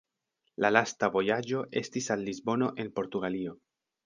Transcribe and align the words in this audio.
La 0.65 0.71
lasta 0.71 1.09
vojaĝo 1.15 1.61
estis 1.83 2.09
al 2.17 2.25
Lisbono 2.31 2.71
en 2.85 2.91
Portugalio. 2.97 3.55